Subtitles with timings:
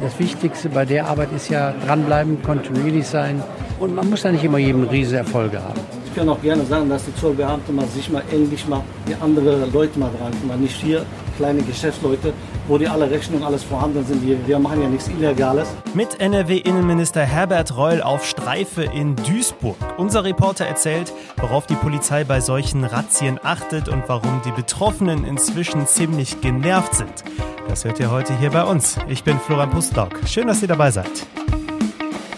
[0.00, 3.42] Das Wichtigste bei der Arbeit ist ja dranbleiben, kontinuierlich sein
[3.78, 5.78] und man muss ja nicht immer jedem riese Erfolge haben.
[6.06, 9.70] Ich kann auch gerne sagen, dass die Zollbeamten mal sich mal endlich mal die anderen
[9.70, 10.60] Leute mal dran kümmern.
[10.60, 11.04] Nicht hier
[11.40, 12.34] kleine Geschäftsleute,
[12.68, 14.26] wo die alle Rechnungen alles vorhanden sind.
[14.26, 15.68] Wir, wir machen ja nichts Illegales.
[15.94, 19.76] Mit NRW-Innenminister Herbert Reul auf Streife in Duisburg.
[19.96, 25.86] Unser Reporter erzählt, worauf die Polizei bei solchen Razzien achtet und warum die Betroffenen inzwischen
[25.86, 27.24] ziemlich genervt sind.
[27.68, 28.98] Das hört ihr heute hier bei uns.
[29.08, 30.10] Ich bin Florian Pustlauk.
[30.26, 31.26] Schön, dass ihr dabei seid.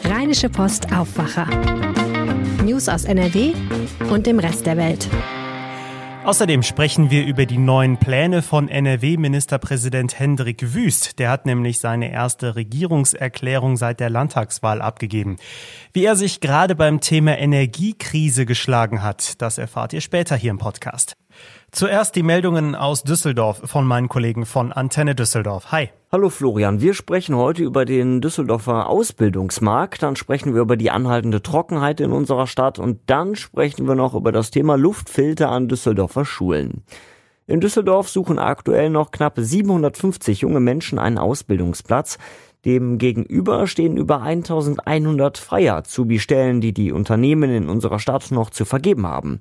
[0.04, 1.48] Rheinische Post Aufwacher.
[2.64, 3.52] News aus NRW
[4.10, 5.08] und dem Rest der Welt.
[6.24, 11.18] Außerdem sprechen wir über die neuen Pläne von NRW-Ministerpräsident Hendrik Wüst.
[11.18, 15.36] Der hat nämlich seine erste Regierungserklärung seit der Landtagswahl abgegeben.
[15.92, 20.58] Wie er sich gerade beim Thema Energiekrise geschlagen hat, das erfahrt ihr später hier im
[20.58, 21.16] Podcast.
[21.74, 25.72] Zuerst die Meldungen aus Düsseldorf von meinen Kollegen von Antenne Düsseldorf.
[25.72, 25.88] Hi.
[26.12, 31.40] Hallo Florian, wir sprechen heute über den Düsseldorfer Ausbildungsmarkt, dann sprechen wir über die anhaltende
[31.40, 36.26] Trockenheit in unserer Stadt und dann sprechen wir noch über das Thema Luftfilter an Düsseldorfer
[36.26, 36.82] Schulen.
[37.46, 42.18] In Düsseldorf suchen aktuell noch knapp 750 junge Menschen einen Ausbildungsplatz.
[42.66, 48.64] Dem gegenüber stehen über 1100 freie Azubi-Stellen, die die Unternehmen in unserer Stadt noch zu
[48.64, 49.40] vergeben haben.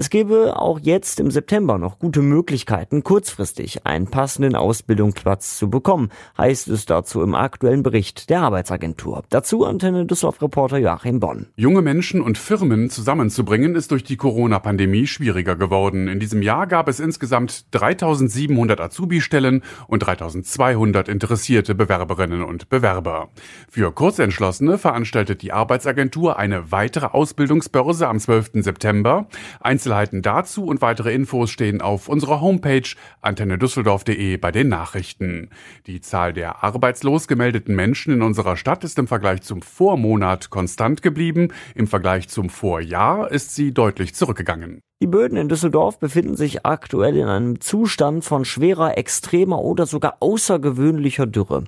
[0.00, 6.10] Es gäbe auch jetzt im September noch gute Möglichkeiten, kurzfristig einen passenden Ausbildungsplatz zu bekommen,
[6.38, 9.24] heißt es dazu im aktuellen Bericht der Arbeitsagentur.
[9.28, 11.46] Dazu Antenne Düsseldorf-Reporter Joachim Bonn.
[11.56, 16.06] Junge Menschen und Firmen zusammenzubringen, ist durch die Corona-Pandemie schwieriger geworden.
[16.06, 23.30] In diesem Jahr gab es insgesamt 3700 Azubi-Stellen und 3200 interessierte Bewerberinnen und Bewerber.
[23.68, 28.62] Für Kurzentschlossene veranstaltet die Arbeitsagentur eine weitere Ausbildungsbörse am 12.
[28.62, 29.26] September.
[29.58, 32.88] Einzel Einzelheiten dazu und weitere Infos stehen auf unserer Homepage
[33.22, 35.48] antennedüsseldorf.de bei den Nachrichten.
[35.86, 41.00] Die Zahl der arbeitslos gemeldeten Menschen in unserer Stadt ist im Vergleich zum Vormonat konstant
[41.00, 41.48] geblieben.
[41.74, 44.80] Im Vergleich zum Vorjahr ist sie deutlich zurückgegangen.
[45.00, 50.18] Die Böden in Düsseldorf befinden sich aktuell in einem Zustand von schwerer, extremer oder sogar
[50.20, 51.64] außergewöhnlicher Dürre.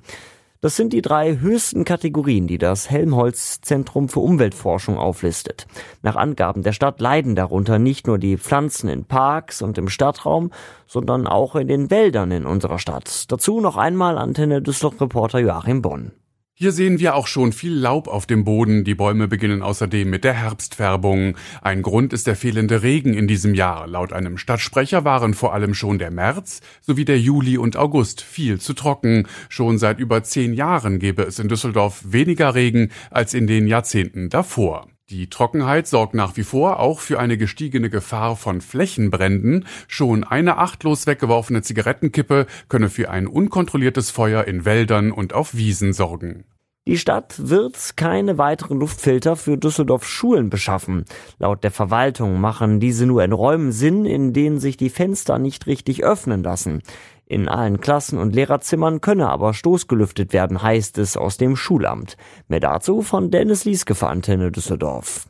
[0.62, 5.66] Das sind die drei höchsten Kategorien, die das Helmholtz Zentrum für Umweltforschung auflistet.
[6.02, 10.50] Nach Angaben der Stadt leiden darunter nicht nur die Pflanzen in Parks und im Stadtraum,
[10.86, 13.32] sondern auch in den Wäldern in unserer Stadt.
[13.32, 16.12] Dazu noch einmal Antenne Düsseldorf-Reporter Joachim Bonn.
[16.62, 18.84] Hier sehen wir auch schon viel Laub auf dem Boden.
[18.84, 21.38] Die Bäume beginnen außerdem mit der Herbstfärbung.
[21.62, 23.86] Ein Grund ist der fehlende Regen in diesem Jahr.
[23.86, 28.60] Laut einem Stadtsprecher waren vor allem schon der März sowie der Juli und August viel
[28.60, 29.26] zu trocken.
[29.48, 34.28] Schon seit über zehn Jahren gäbe es in Düsseldorf weniger Regen als in den Jahrzehnten
[34.28, 34.86] davor.
[35.10, 39.66] Die Trockenheit sorgt nach wie vor auch für eine gestiegene Gefahr von Flächenbränden.
[39.88, 45.92] Schon eine achtlos weggeworfene Zigarettenkippe könne für ein unkontrolliertes Feuer in Wäldern und auf Wiesen
[45.94, 46.44] sorgen.
[46.86, 51.04] Die Stadt wird keine weiteren Luftfilter für Düsseldorf Schulen beschaffen.
[51.40, 55.66] Laut der Verwaltung machen diese nur in Räumen Sinn, in denen sich die Fenster nicht
[55.66, 56.82] richtig öffnen lassen.
[57.30, 62.16] In allen Klassen und Lehrerzimmern könne aber stoßgelüftet werden, heißt es aus dem Schulamt.
[62.48, 65.29] Mehr dazu von Dennis Lieske für Antenne Düsseldorf.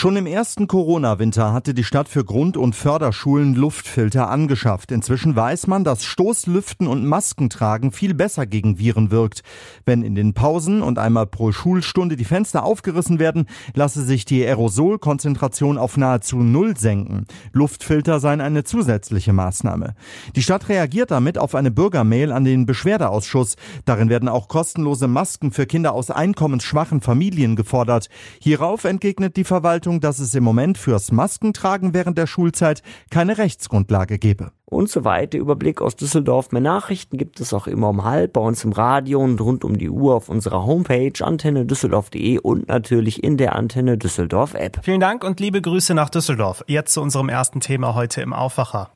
[0.00, 4.92] Schon im ersten Corona-Winter hatte die Stadt für Grund- und Förderschulen Luftfilter angeschafft.
[4.92, 9.42] Inzwischen weiß man, dass Stoßlüften und Maskentragen viel besser gegen Viren wirkt.
[9.84, 14.42] Wenn in den Pausen und einmal pro Schulstunde die Fenster aufgerissen werden, lasse sich die
[14.42, 17.26] Aerosolkonzentration auf nahezu Null senken.
[17.52, 19.94] Luftfilter seien eine zusätzliche Maßnahme.
[20.34, 23.56] Die Stadt reagiert damit auf eine Bürgermail an den Beschwerdeausschuss.
[23.84, 28.08] Darin werden auch kostenlose Masken für Kinder aus einkommensschwachen Familien gefordert.
[28.40, 33.38] Hierauf entgegnet die Verwaltung, Verwaltung, dass es im Moment fürs Maskentragen während der Schulzeit keine
[33.38, 34.52] Rechtsgrundlage gebe.
[34.66, 35.38] Und so weiter.
[35.38, 36.52] Überblick aus Düsseldorf.
[36.52, 39.78] Mehr Nachrichten gibt es auch immer um halb bei uns im Radio und rund um
[39.78, 44.80] die Uhr auf unserer Homepage antenne düsseldorf.de und natürlich in der Antenne Düsseldorf App.
[44.82, 46.62] Vielen Dank und liebe Grüße nach Düsseldorf.
[46.66, 48.90] Jetzt zu unserem ersten Thema heute im Aufwacher.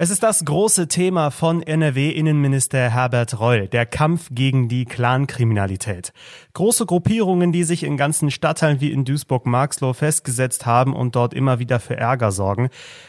[0.00, 6.12] Es ist das große Thema von NRW-Innenminister Herbert Reul, der Kampf gegen die Clankriminalität.
[6.52, 11.58] Große Gruppierungen, die sich in ganzen Stadtteilen wie in Duisburg-Marxloh festgesetzt haben und dort immer
[11.58, 12.68] wieder für Ärger sorgen.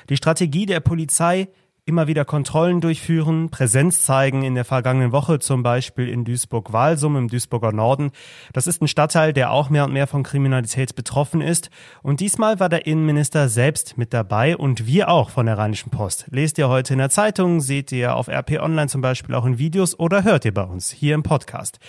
[0.09, 1.49] Die Strategie der Polizei,
[1.89, 7.27] immer wieder Kontrollen durchführen, Präsenz zeigen, in der vergangenen Woche zum Beispiel in Duisburg-Walsum im
[7.27, 8.11] Duisburger Norden.
[8.53, 11.71] Das ist ein Stadtteil, der auch mehr und mehr von Kriminalität betroffen ist.
[12.03, 16.27] Und diesmal war der Innenminister selbst mit dabei und wir auch von der Rheinischen Post.
[16.29, 19.57] Lest ihr heute in der Zeitung, seht ihr auf RP Online zum Beispiel auch in
[19.57, 21.79] Videos oder hört ihr bei uns hier im Podcast.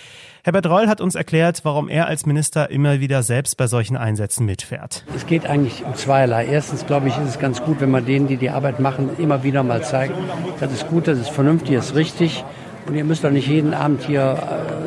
[0.43, 4.43] Herbert Reul hat uns erklärt, warum er als Minister immer wieder selbst bei solchen Einsätzen
[4.47, 5.03] mitfährt.
[5.15, 6.47] Es geht eigentlich um zweierlei.
[6.47, 9.43] Erstens, glaube ich, ist es ganz gut, wenn man denen, die die Arbeit machen, immer
[9.43, 10.13] wieder mal zeigt,
[10.59, 12.43] das ist gut, das ist vernünftig, das ist richtig.
[12.87, 14.37] Und ihr müsst doch nicht jeden Abend hier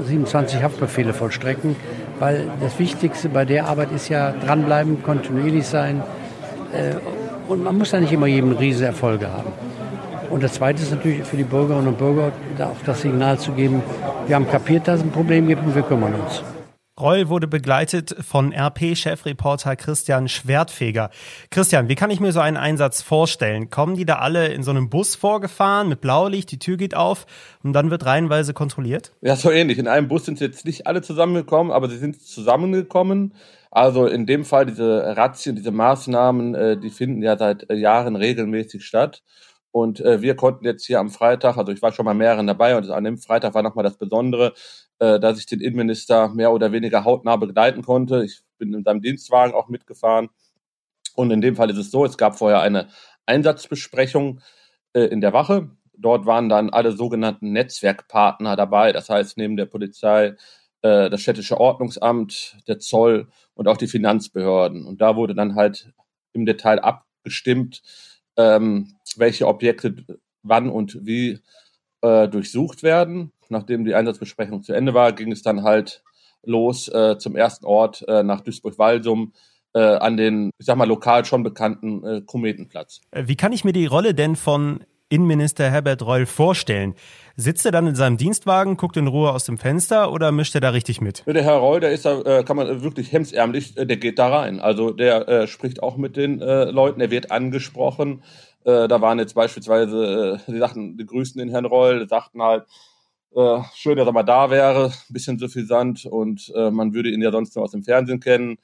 [0.06, 1.76] 27 Haftbefehle vollstrecken,
[2.18, 6.02] weil das Wichtigste bei der Arbeit ist ja dranbleiben, kontinuierlich sein.
[7.46, 9.52] Und man muss ja nicht immer jedem riesige Erfolge haben.
[10.30, 13.82] Und das Zweite ist natürlich für die Bürgerinnen und Bürger auch das Signal zu geben,
[14.26, 16.42] wir haben kapiert, dass es ein Problem gibt und wir kümmern uns.
[17.00, 21.10] Reul wurde begleitet von RP-Chefreporter Christian Schwertfeger.
[21.50, 23.68] Christian, wie kann ich mir so einen Einsatz vorstellen?
[23.68, 27.26] Kommen die da alle in so einem Bus vorgefahren mit Blaulicht, die Tür geht auf
[27.64, 29.10] und dann wird reihenweise kontrolliert?
[29.22, 29.78] Ja, so ähnlich.
[29.78, 33.34] In einem Bus sind jetzt nicht alle zusammengekommen, aber sie sind zusammengekommen.
[33.72, 38.84] Also in dem Fall diese Razzien, diese Maßnahmen, äh, die finden ja seit Jahren regelmäßig
[38.84, 39.24] statt.
[39.74, 42.76] Und äh, wir konnten jetzt hier am Freitag, also ich war schon mal mehreren dabei
[42.76, 44.54] und an dem Freitag war nochmal das Besondere,
[45.00, 48.24] äh, dass ich den Innenminister mehr oder weniger hautnah begleiten konnte.
[48.24, 50.28] Ich bin in seinem Dienstwagen auch mitgefahren.
[51.16, 52.86] Und in dem Fall ist es so, es gab vorher eine
[53.26, 54.40] Einsatzbesprechung
[54.92, 55.70] äh, in der Wache.
[55.98, 58.92] Dort waren dann alle sogenannten Netzwerkpartner dabei.
[58.92, 60.36] Das heißt, neben der Polizei
[60.82, 64.86] äh, das städtische Ordnungsamt, der Zoll und auch die Finanzbehörden.
[64.86, 65.92] Und da wurde dann halt
[66.32, 67.82] im Detail abgestimmt,
[68.36, 69.94] ähm, welche Objekte
[70.42, 71.40] wann und wie
[72.02, 73.32] äh, durchsucht werden.
[73.48, 76.02] Nachdem die Einsatzbesprechung zu Ende war, ging es dann halt
[76.42, 79.32] los äh, zum ersten Ort äh, nach Duisburg-Walsum
[79.74, 83.00] äh, an den, ich sag mal, lokal schon bekannten äh, Kometenplatz.
[83.10, 86.94] Äh, wie kann ich mir die Rolle denn von Innenminister Herbert Reul vorstellen?
[87.36, 90.60] Sitzt er dann in seinem Dienstwagen, guckt in Ruhe aus dem Fenster oder mischt er
[90.60, 91.24] da richtig mit?
[91.26, 94.28] Der Herr Reul, der ist da, äh, kann man wirklich hemsärmlich, äh, der geht da
[94.28, 94.60] rein.
[94.60, 98.22] Also der äh, spricht auch mit den äh, Leuten, er wird angesprochen.
[98.64, 102.64] Äh, da waren jetzt beispielsweise, äh, die sagten, die grüßten den Herrn Reul, sagten halt,
[103.34, 107.20] äh, schön, dass er mal da wäre, ein bisschen suffisant und äh, man würde ihn
[107.20, 108.58] ja sonst nur aus dem Fernsehen kennen.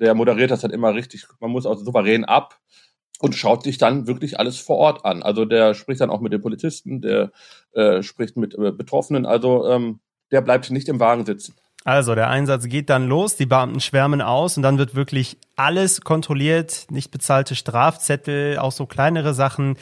[0.00, 2.58] Der moderiert das halt immer richtig, man muss auch souverän ab
[3.18, 5.22] und schaut sich dann wirklich alles vor Ort an.
[5.22, 7.32] Also der spricht dann auch mit den Polizisten, der
[7.72, 10.00] äh, spricht mit äh, Betroffenen, also ähm,
[10.30, 11.54] der bleibt nicht im Wagen sitzen.
[11.84, 16.02] Also der Einsatz geht dann los, die Beamten schwärmen aus und dann wird wirklich alles
[16.02, 19.76] kontrolliert, nicht bezahlte Strafzettel, auch so kleinere Sachen.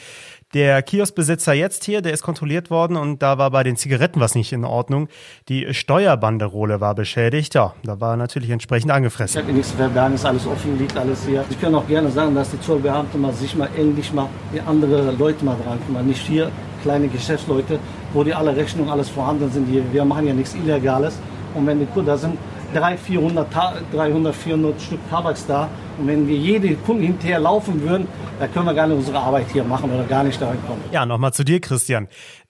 [0.53, 4.33] Der Kioskbesitzer jetzt hier, der ist kontrolliert worden und da war bei den Zigaretten was
[4.35, 5.09] nicht in Ordnung.
[5.49, 7.55] Die Steuerbanderole war beschädigt.
[7.55, 9.39] Ja, da war natürlich entsprechend angefressen.
[9.39, 11.43] Ich habe nichts verbergen, ist alles offen, liegt alles hier.
[11.49, 15.11] Ich kann auch gerne sagen, dass die Zollbeamten mal sich mal endlich mal die andere
[15.11, 16.07] Leute mal dran kümmern.
[16.07, 16.49] Nicht hier
[16.83, 17.79] kleine Geschäftsleute,
[18.13, 19.67] wo die alle Rechnungen, alles vorhanden sind.
[19.91, 21.19] Wir machen ja nichts Illegales.
[21.57, 22.37] Und wenn die Kunden, da sind
[22.73, 23.47] 300, 400,
[23.93, 25.69] 300, 400 Stück Tabaks da.
[25.97, 28.07] Und wenn wir jede Kunde hinterher laufen würden,
[28.39, 30.81] dann können wir gar nicht unsere Arbeit hier machen oder gar nicht da kommen.
[30.91, 32.07] Ja, nochmal zu dir, Christian.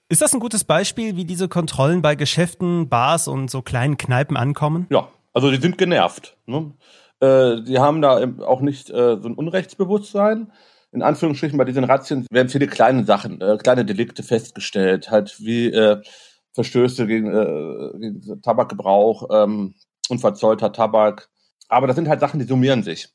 [0.10, 4.38] Ist das ein gutes Beispiel, wie diese Kontrollen bei Geschäften, Bars und so kleinen Kneipen
[4.38, 4.88] ankommen?
[4.90, 6.38] Ja, also die sind genervt.
[6.46, 6.72] Ne?
[7.20, 10.52] Äh, die haben da auch nicht äh, so ein Unrechtsbewusstsein.
[10.94, 15.68] In Anführungsstrichen bei diesen Razzien werden viele kleine Sachen, äh, kleine Delikte festgestellt, halt wie
[15.68, 16.02] äh,
[16.58, 19.76] Verstöße gegen, äh, gegen Tabakgebrauch, ähm,
[20.10, 21.30] unverzollter Tabak.
[21.70, 23.10] Aber das sind halt Sachen, die summieren sich.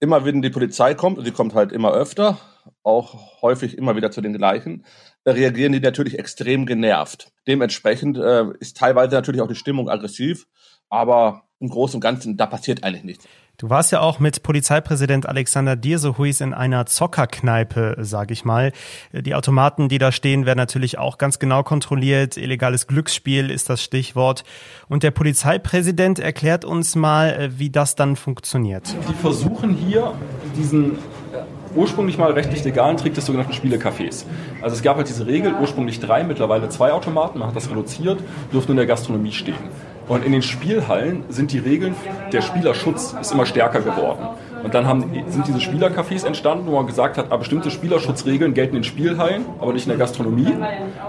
[0.00, 2.38] Immer wenn die Polizei kommt, und sie kommt halt immer öfter,
[2.82, 4.84] auch häufig immer wieder zu den gleichen,
[5.26, 7.32] reagieren die natürlich extrem genervt.
[7.46, 10.46] Dementsprechend äh, ist teilweise natürlich auch die Stimmung aggressiv,
[10.90, 13.26] aber im Großen und Ganzen, da passiert eigentlich nichts.
[13.56, 18.72] Du warst ja auch mit Polizeipräsident Alexander Dirsehuis in einer Zockerkneipe, sage ich mal.
[19.12, 22.36] Die Automaten, die da stehen, werden natürlich auch ganz genau kontrolliert.
[22.36, 24.42] Illegales Glücksspiel ist das Stichwort.
[24.88, 28.92] Und der Polizeipräsident erklärt uns mal, wie das dann funktioniert.
[29.08, 30.14] Die versuchen hier
[30.56, 30.98] diesen
[31.76, 34.24] ursprünglich mal rechtlich legalen Trick des sogenannten Spielecafés.
[34.62, 38.18] Also es gab halt diese Regel, ursprünglich drei, mittlerweile zwei Automaten, man hat das reduziert,
[38.52, 39.54] durften in der Gastronomie stehen.
[40.06, 41.94] Und in den Spielhallen sind die Regeln,
[42.32, 44.28] der Spielerschutz ist immer stärker geworden.
[44.62, 48.76] Und dann haben, sind diese Spielercafés entstanden, wo man gesagt hat, ah, bestimmte Spielerschutzregeln gelten
[48.76, 50.54] in Spielhallen, aber nicht in der Gastronomie.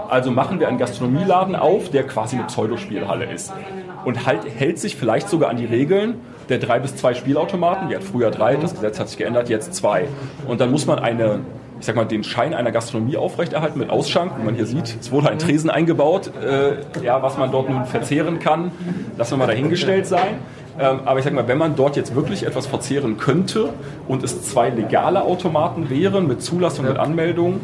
[0.08, 3.52] Also machen wir einen Gastronomieladen auf, der quasi eine Pseudospielhalle ist.
[4.04, 6.16] Und halt, hält sich vielleicht sogar an die Regeln
[6.48, 7.88] der drei bis zwei Spielautomaten.
[7.88, 10.06] Die hat früher drei, das Gesetz hat sich geändert, jetzt zwei.
[10.46, 11.40] Und dann muss man eine
[11.78, 14.32] ich sag mal, den Schein einer Gastronomie aufrechterhalten mit Ausschank.
[14.38, 16.30] Wie man hier sieht, es wurde ein Tresen eingebaut.
[16.42, 18.70] Äh, ja, was man dort nun verzehren kann,
[19.16, 20.38] lassen wir mal dahingestellt sein.
[20.78, 23.70] Ähm, aber ich sag mal, wenn man dort jetzt wirklich etwas verzehren könnte
[24.08, 27.60] und es zwei legale Automaten wären mit Zulassung und Anmeldung,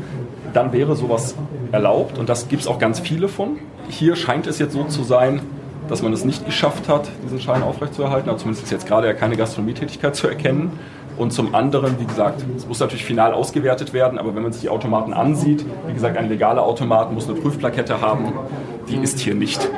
[0.53, 1.35] dann wäre sowas
[1.73, 3.59] erlaubt und das gibt es auch ganz viele von.
[3.89, 5.41] Hier scheint es jetzt so zu sein,
[5.89, 8.29] dass man es nicht geschafft hat, diesen Schein aufrechtzuerhalten.
[8.29, 10.73] Aber zumindest ist jetzt gerade ja keine Gastronomietätigkeit zu erkennen.
[11.17, 14.63] Und zum anderen, wie gesagt, es muss natürlich final ausgewertet werden, aber wenn man sich
[14.63, 18.33] die Automaten ansieht, wie gesagt, ein legaler Automat muss eine Prüfplakette haben,
[18.89, 19.69] die ist hier nicht.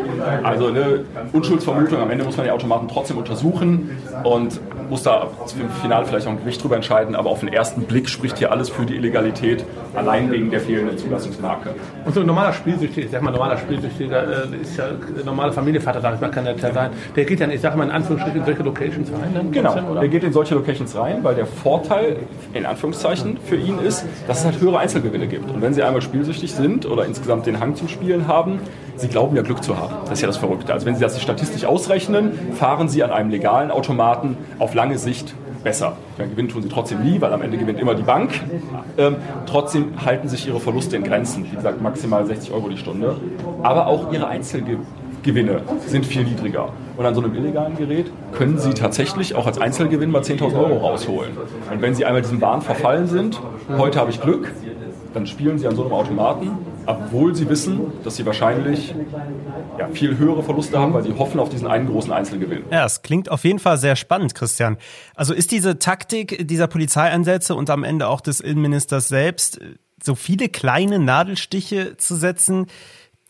[0.42, 3.90] Also eine Unschuldsvermutung, am Ende muss man die Automaten trotzdem untersuchen
[4.22, 7.82] und muss da im Finale vielleicht auch ein Gericht drüber entscheiden, aber auf den ersten
[7.82, 9.64] Blick spricht hier alles für die Illegalität
[9.94, 11.70] allein wegen der fehlenden Zulassungsmarke.
[12.04, 15.52] Und so ein normaler Spielsüchtiger, ich sag mal, normaler Spielsüchtiger äh, ist ja ein normaler
[15.52, 16.90] Familienvater, sag ich mal, kann der ja sein.
[17.16, 19.34] Der geht dann, ich sag mal, in Anführungsstrichen in solche Locations rein.
[19.34, 20.00] Dann genau, oder?
[20.00, 22.16] der geht in solche Locations rein, weil der Vorteil,
[22.52, 25.50] in Anführungszeichen, für ihn ist, dass es halt höhere Einzelgewinne gibt.
[25.50, 28.60] Und wenn sie einmal spielsüchtig sind oder insgesamt den Hang zum Spielen haben,
[28.96, 29.94] sie glauben ja Glück zu haben.
[30.04, 30.72] Das ist ja das Verrückte.
[30.72, 35.34] Also wenn sie das statistisch ausrechnen, fahren sie an einem legalen Automaten auf lange Sicht
[35.64, 35.96] besser.
[36.18, 38.30] Ja, gewinnen tun sie trotzdem nie, weil am Ende gewinnt immer die Bank.
[38.96, 41.44] Ähm, trotzdem halten sich ihre Verluste in Grenzen.
[41.50, 43.16] Wie gesagt, maximal 60 Euro die Stunde.
[43.62, 46.68] Aber auch ihre Einzelgewinne sind viel niedriger.
[46.96, 50.76] Und an so einem illegalen Gerät können Sie tatsächlich auch als Einzelgewinn mal 10.000 Euro
[50.76, 51.32] rausholen.
[51.72, 53.40] Und wenn Sie einmal diesem Wahn verfallen sind,
[53.76, 54.52] heute habe ich Glück,
[55.14, 58.94] dann spielen Sie an so einem Automaten, obwohl Sie wissen, dass Sie wahrscheinlich
[59.78, 62.64] ja, viel höhere Verluste haben, weil Sie hoffen auf diesen einen großen Einzelgewinn.
[62.70, 64.76] Ja, es klingt auf jeden Fall sehr spannend, Christian.
[65.14, 69.60] Also ist diese Taktik dieser Polizeieinsätze und am Ende auch des Innenministers selbst,
[70.02, 72.66] so viele kleine Nadelstiche zu setzen,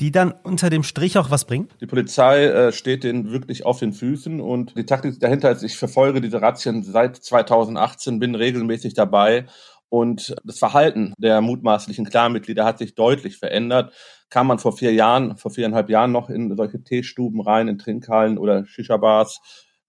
[0.00, 1.68] die dann unter dem Strich auch was bringen?
[1.80, 5.76] Die Polizei äh, steht denen wirklich auf den Füßen und die Taktik dahinter ist, ich
[5.76, 9.46] verfolge diese Razzien seit 2018, bin regelmäßig dabei
[9.94, 13.94] und das Verhalten der mutmaßlichen Clanmitglieder hat sich deutlich verändert.
[14.28, 18.36] Kam man vor vier Jahren, vor viereinhalb Jahren noch in solche Teestuben rein, in Trinkhallen
[18.36, 19.40] oder Shisha-Bars,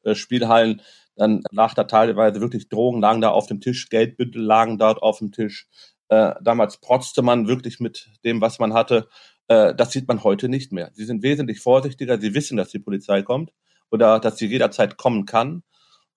[0.03, 0.83] äh, Spielhallen,
[1.15, 5.17] dann lag da teilweise wirklich Drogen, lagen da auf dem Tisch, Geldbündel lagen dort auf
[5.17, 5.67] dem Tisch.
[6.09, 9.07] Äh, damals protzte man wirklich mit dem, was man hatte.
[9.47, 10.91] Äh, das sieht man heute nicht mehr.
[10.93, 13.53] Sie sind wesentlich vorsichtiger, sie wissen, dass die Polizei kommt
[13.89, 15.63] oder dass sie jederzeit kommen kann.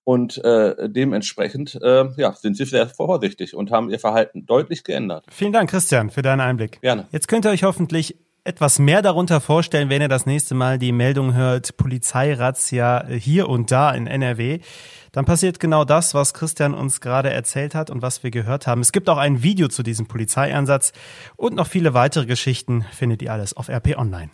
[0.03, 5.25] Und äh, dementsprechend äh, ja, sind sie sehr vorsichtig und haben ihr Verhalten deutlich geändert.
[5.29, 6.81] Vielen Dank, Christian, für deinen Einblick.
[6.81, 7.07] Gerne.
[7.11, 10.91] Jetzt könnt ihr euch hoffentlich etwas mehr darunter vorstellen, wenn ihr das nächste Mal die
[10.91, 14.59] Meldung hört, Polizeirazzia hier und da in NRW.
[15.11, 18.81] Dann passiert genau das, was Christian uns gerade erzählt hat und was wir gehört haben.
[18.81, 20.93] Es gibt auch ein Video zu diesem Polizeieinsatz
[21.35, 24.31] und noch viele weitere Geschichten findet ihr alles auf RP Online.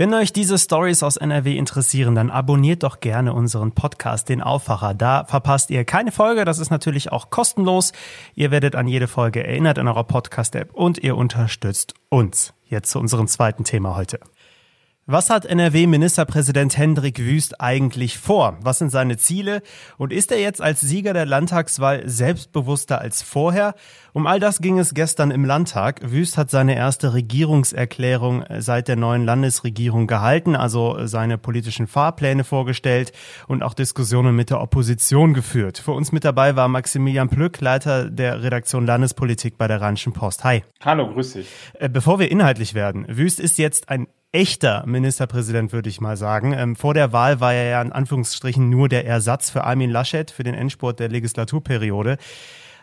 [0.00, 4.94] Wenn euch diese Stories aus NRW interessieren, dann abonniert doch gerne unseren Podcast, den Aufwacher.
[4.94, 6.46] Da verpasst ihr keine Folge.
[6.46, 7.92] Das ist natürlich auch kostenlos.
[8.34, 12.54] Ihr werdet an jede Folge erinnert in eurer Podcast-App und ihr unterstützt uns.
[12.64, 14.20] Jetzt zu unserem zweiten Thema heute.
[15.12, 18.56] Was hat NRW-Ministerpräsident Hendrik Wüst eigentlich vor?
[18.62, 19.60] Was sind seine Ziele?
[19.98, 23.74] Und ist er jetzt als Sieger der Landtagswahl selbstbewusster als vorher?
[24.12, 26.12] Um all das ging es gestern im Landtag.
[26.12, 33.10] Wüst hat seine erste Regierungserklärung seit der neuen Landesregierung gehalten, also seine politischen Fahrpläne vorgestellt
[33.48, 35.78] und auch Diskussionen mit der Opposition geführt.
[35.78, 40.44] Für uns mit dabei war Maximilian Plück, Leiter der Redaktion Landespolitik bei der Rheinischen Post.
[40.44, 40.62] Hi.
[40.84, 41.48] Hallo, grüß dich.
[41.80, 46.52] Äh, Bevor wir inhaltlich werden, Wüst ist jetzt ein echter Ministerpräsident, würde ich mal sagen.
[46.52, 50.30] Ähm, vor der Wahl war er ja in Anführungsstrichen nur der Ersatz für Armin Laschet
[50.30, 52.16] für den Endspurt der Legislaturperiode.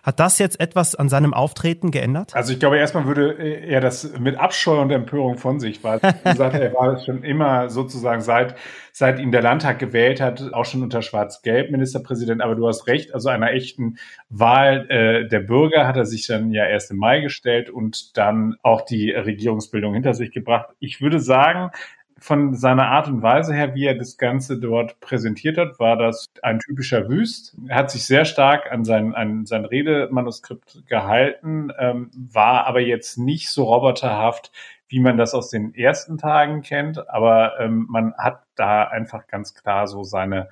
[0.07, 2.33] Hat das jetzt etwas an seinem Auftreten geändert?
[2.33, 6.07] Also ich glaube, erstmal würde er das mit Abscheu und Empörung von sich weisen.
[6.23, 8.55] Er er war schon immer sozusagen seit,
[8.93, 12.41] seit ihn der Landtag gewählt hat, auch schon unter Schwarz-Gelb Ministerpräsident.
[12.41, 13.97] Aber du hast recht, also einer echten
[14.29, 18.55] Wahl äh, der Bürger hat er sich dann ja erst im Mai gestellt und dann
[18.63, 20.69] auch die Regierungsbildung hinter sich gebracht.
[20.79, 21.71] Ich würde sagen,
[22.19, 26.25] von seiner Art und Weise her, wie er das Ganze dort präsentiert hat, war das
[26.41, 27.55] ein typischer Wüst.
[27.67, 33.17] Er hat sich sehr stark an sein, an sein Redemanuskript gehalten, ähm, war aber jetzt
[33.17, 34.51] nicht so roboterhaft,
[34.88, 37.09] wie man das aus den ersten Tagen kennt.
[37.09, 40.50] Aber ähm, man hat da einfach ganz klar so seine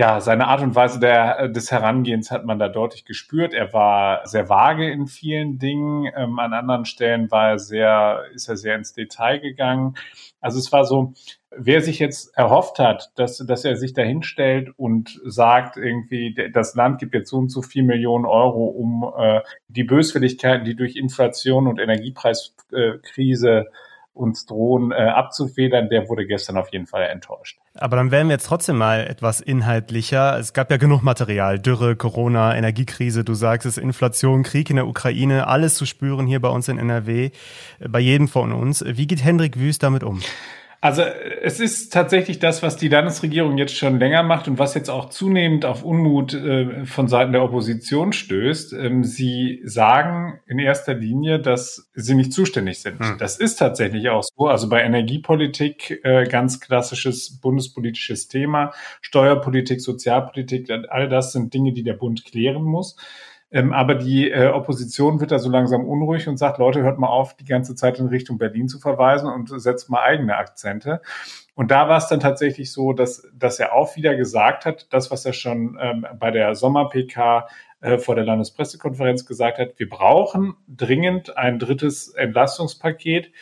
[0.00, 3.52] ja, seine Art und Weise der, des Herangehens hat man da deutlich gespürt.
[3.52, 6.10] Er war sehr vage in vielen Dingen.
[6.16, 9.96] Ähm, an anderen Stellen war er sehr, ist er sehr ins Detail gegangen.
[10.40, 11.12] Also es war so,
[11.54, 16.74] wer sich jetzt erhofft hat, dass, dass er sich da hinstellt und sagt, irgendwie, das
[16.74, 20.96] Land gibt jetzt so und so viel Millionen Euro, um äh, die Böswilligkeiten, die durch
[20.96, 23.66] Inflation und Energiepreiskrise
[24.12, 27.58] uns drohen äh, abzufedern, der wurde gestern auf jeden Fall enttäuscht.
[27.74, 30.38] Aber dann werden wir jetzt trotzdem mal etwas inhaltlicher.
[30.38, 31.58] Es gab ja genug Material.
[31.58, 36.40] Dürre, Corona, Energiekrise, du sagst es, Inflation, Krieg in der Ukraine, alles zu spüren hier
[36.40, 37.30] bei uns in NRW,
[37.78, 38.84] äh, bei jedem von uns.
[38.86, 40.20] Wie geht Hendrik Wüst damit um?
[40.82, 44.88] Also es ist tatsächlich das, was die Landesregierung jetzt schon länger macht und was jetzt
[44.88, 48.72] auch zunehmend auf Unmut äh, von Seiten der Opposition stößt.
[48.72, 52.98] Ähm, sie sagen in erster Linie, dass sie nicht zuständig sind.
[52.98, 53.18] Hm.
[53.18, 54.46] Das ist tatsächlich auch so.
[54.46, 58.72] Also bei Energiepolitik äh, ganz klassisches bundespolitisches Thema,
[59.02, 62.96] Steuerpolitik, Sozialpolitik, all das sind Dinge, die der Bund klären muss.
[63.52, 67.08] Ähm, aber die äh, Opposition wird da so langsam unruhig und sagt, Leute, hört mal
[67.08, 71.00] auf, die ganze Zeit in Richtung Berlin zu verweisen und setzt mal eigene Akzente.
[71.54, 75.10] Und da war es dann tatsächlich so, dass, dass er auch wieder gesagt hat, das,
[75.10, 77.48] was er schon ähm, bei der Sommer-PK
[77.80, 83.32] äh, vor der Landespressekonferenz gesagt hat, wir brauchen dringend ein drittes Entlastungspaket.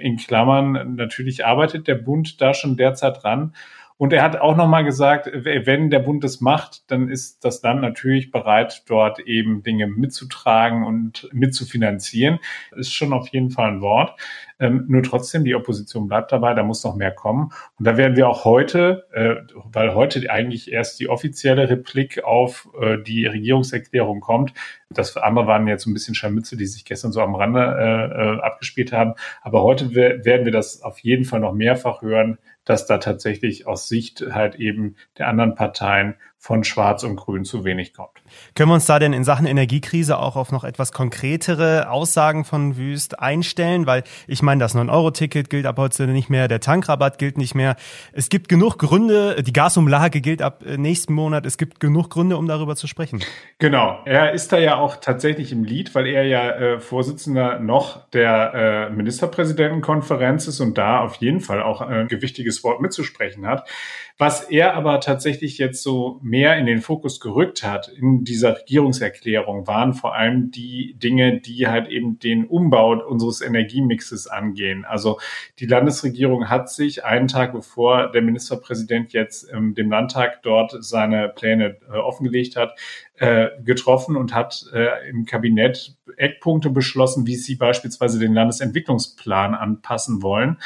[0.00, 3.54] In Klammern, natürlich arbeitet der Bund da schon derzeit dran.
[4.00, 7.82] Und er hat auch nochmal gesagt, wenn der Bund das macht, dann ist das Land
[7.82, 12.38] natürlich bereit, dort eben Dinge mitzutragen und mitzufinanzieren.
[12.74, 14.18] Ist schon auf jeden Fall ein Wort.
[14.58, 17.52] Ähm, nur trotzdem, die Opposition bleibt dabei, da muss noch mehr kommen.
[17.78, 19.36] Und da werden wir auch heute, äh,
[19.70, 24.54] weil heute eigentlich erst die offizielle Replik auf äh, die Regierungserklärung kommt.
[24.88, 28.36] Das andere waren jetzt so ein bisschen Scharmütze, die sich gestern so am Rande äh,
[28.36, 29.12] äh abgespielt haben.
[29.42, 32.38] Aber heute werden wir das auf jeden Fall noch mehrfach hören,
[32.70, 37.66] dass da tatsächlich aus Sicht halt eben der anderen Parteien von Schwarz und Grün zu
[37.66, 38.22] wenig kommt.
[38.54, 42.78] Können wir uns da denn in Sachen Energiekrise auch auf noch etwas konkretere Aussagen von
[42.78, 43.86] Wüst einstellen?
[43.86, 47.76] Weil ich meine, das 9-Euro-Ticket gilt ab heute nicht mehr, der Tankrabatt gilt nicht mehr.
[48.14, 51.44] Es gibt genug Gründe, die Gasumlage gilt ab äh, nächsten Monat.
[51.44, 53.20] Es gibt genug Gründe, um darüber zu sprechen.
[53.58, 53.98] Genau.
[54.06, 58.54] Er ist da ja auch tatsächlich im Lied, weil er ja äh, Vorsitzender noch der
[58.54, 63.68] äh, Ministerpräsidentenkonferenz ist und da auf jeden Fall auch ein gewichtiges Wort mitzusprechen hat.
[64.16, 69.66] Was er aber tatsächlich jetzt so mehr in den Fokus gerückt hat in dieser Regierungserklärung,
[69.66, 74.84] waren vor allem die Dinge, die halt eben den Umbau unseres Energiemixes angehen.
[74.84, 75.18] Also
[75.58, 81.28] die Landesregierung hat sich einen Tag bevor der Ministerpräsident jetzt ähm, dem Landtag dort seine
[81.28, 82.78] Pläne äh, offengelegt hat,
[83.18, 90.22] äh, getroffen und hat äh, im Kabinett Eckpunkte beschlossen, wie sie beispielsweise den Landesentwicklungsplan anpassen
[90.22, 90.58] wollen.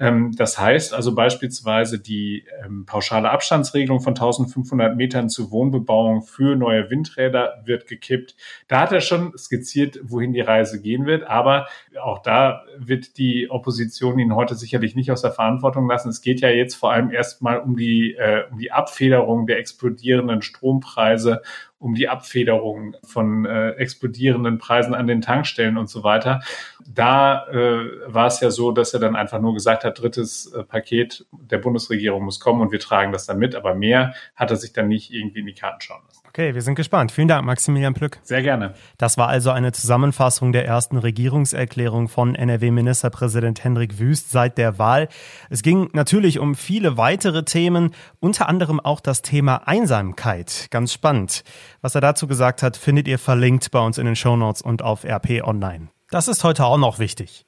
[0.00, 6.56] Ähm, das heißt also beispielsweise die ähm, pauschale Abstandsregelung von 1500 Metern zur Wohnbebauung für
[6.56, 8.34] neue Windräder wird gekippt.
[8.66, 11.68] Da hat er schon skizziert, wohin die Reise gehen wird, aber
[12.02, 16.08] auch da wird die Opposition ihn heute sicherlich nicht aus der Verantwortung lassen.
[16.08, 20.40] Es geht ja jetzt vor allem erstmal um die, äh, um die Abfederung der explodierenden
[20.40, 21.42] Strompreise
[21.80, 26.42] um die Abfederung von äh, explodierenden Preisen an den Tankstellen und so weiter.
[26.86, 30.62] Da äh, war es ja so, dass er dann einfach nur gesagt hat, drittes äh,
[30.62, 34.56] Paket der Bundesregierung muss kommen und wir tragen das dann mit, aber mehr hat er
[34.56, 36.02] sich dann nicht irgendwie in die Karten schauen.
[36.30, 37.10] Okay, wir sind gespannt.
[37.10, 38.20] Vielen Dank, Maximilian Plück.
[38.22, 38.74] Sehr gerne.
[38.98, 45.08] Das war also eine Zusammenfassung der ersten Regierungserklärung von NRW-Ministerpräsident Hendrik Wüst seit der Wahl.
[45.48, 47.90] Es ging natürlich um viele weitere Themen,
[48.20, 50.68] unter anderem auch das Thema Einsamkeit.
[50.70, 51.42] Ganz spannend.
[51.80, 55.02] Was er dazu gesagt hat, findet ihr verlinkt bei uns in den Shownotes und auf
[55.04, 55.88] RP Online.
[56.10, 57.44] Das ist heute auch noch wichtig.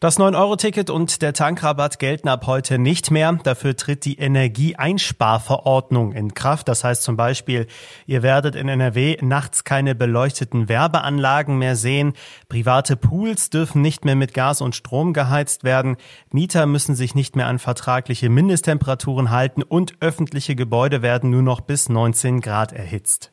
[0.00, 3.32] Das 9-Euro-Ticket und der Tankrabatt gelten ab heute nicht mehr.
[3.42, 6.68] Dafür tritt die Energieeinsparverordnung in Kraft.
[6.68, 7.66] Das heißt zum Beispiel,
[8.06, 12.12] ihr werdet in NRW nachts keine beleuchteten Werbeanlagen mehr sehen.
[12.48, 15.96] Private Pools dürfen nicht mehr mit Gas und Strom geheizt werden.
[16.30, 21.60] Mieter müssen sich nicht mehr an vertragliche Mindesttemperaturen halten und öffentliche Gebäude werden nur noch
[21.60, 23.32] bis 19 Grad erhitzt.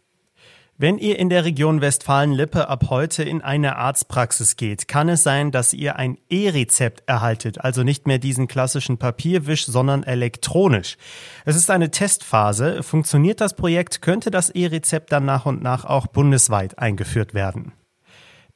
[0.78, 5.52] Wenn ihr in der Region Westfalen-Lippe ab heute in eine Arztpraxis geht, kann es sein,
[5.52, 10.98] dass ihr ein E-Rezept erhaltet, also nicht mehr diesen klassischen Papierwisch, sondern elektronisch.
[11.46, 12.84] Es ist eine Testphase.
[12.84, 17.72] Funktioniert das Projekt, könnte das E-Rezept dann nach und nach auch bundesweit eingeführt werden.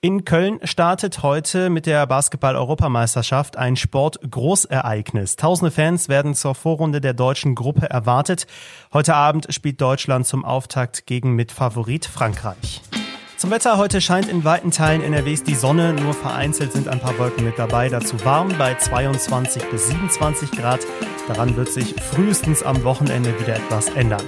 [0.01, 5.35] In Köln startet heute mit der Basketball-Europameisterschaft ein Sport-Großereignis.
[5.35, 8.47] Tausende Fans werden zur Vorrunde der deutschen Gruppe erwartet.
[8.93, 12.81] Heute Abend spielt Deutschland zum Auftakt gegen Mitfavorit Frankreich.
[13.35, 17.19] Zum Wetter heute scheint in weiten Teilen NRWs die Sonne, nur vereinzelt sind ein paar
[17.19, 17.89] Wolken mit dabei.
[17.89, 20.79] Dazu warm bei 22 bis 27 Grad.
[21.27, 24.23] Daran wird sich frühestens am Wochenende wieder etwas ändern.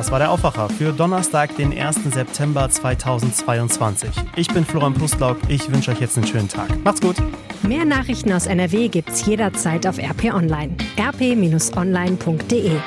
[0.00, 2.04] Das war der Aufwacher für Donnerstag, den 1.
[2.04, 4.08] September 2022.
[4.34, 5.36] Ich bin Florian Pustlauk.
[5.48, 6.70] Ich wünsche euch jetzt einen schönen Tag.
[6.82, 7.16] Macht's gut.
[7.60, 10.74] Mehr Nachrichten aus NRW gibt's jederzeit auf RP Online.
[10.98, 12.80] rp-online.de